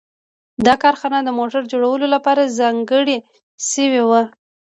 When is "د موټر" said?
1.23-1.61